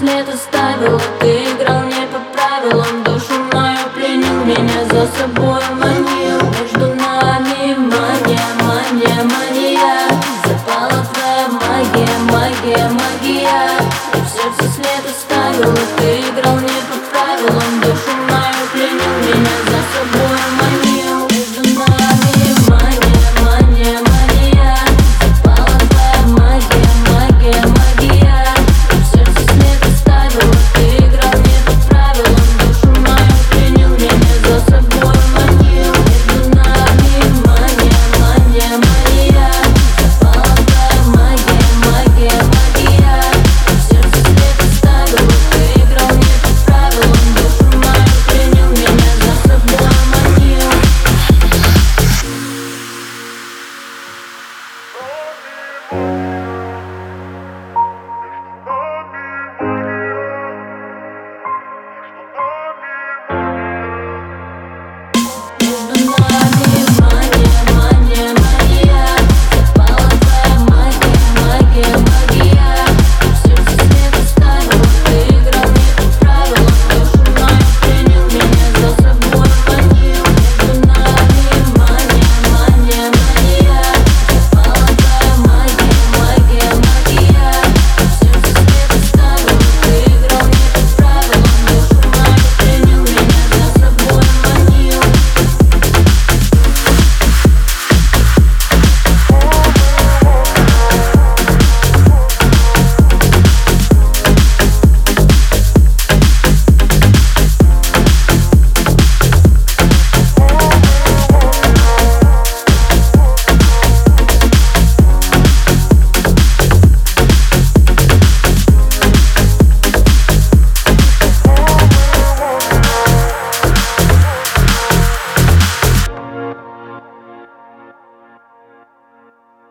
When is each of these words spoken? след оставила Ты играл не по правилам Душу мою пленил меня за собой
след 0.00 0.26
оставила 0.28 1.00
Ты 1.20 1.44
играл 1.44 1.84
не 1.84 2.06
по 2.06 2.20
правилам 2.32 3.04
Душу 3.04 3.34
мою 3.52 3.78
пленил 3.94 4.44
меня 4.44 4.84
за 4.86 5.06
собой 5.18 5.39